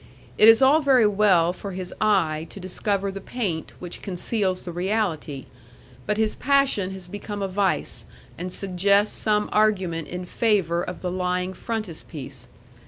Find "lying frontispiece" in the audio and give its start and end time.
11.11-12.47